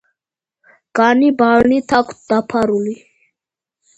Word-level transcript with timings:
კანი 0.99 1.27
ბალნით 1.41 1.93
აქვთ 1.99 2.23
დაფარული. 2.33 2.95